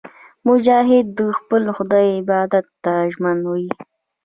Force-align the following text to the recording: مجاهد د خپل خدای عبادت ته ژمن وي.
مجاهد 0.47 1.05
د 1.17 1.19
خپل 1.39 1.63
خدای 1.77 2.07
عبادت 2.19 2.65
ته 2.83 2.93
ژمن 3.13 3.37
وي. 3.49 3.69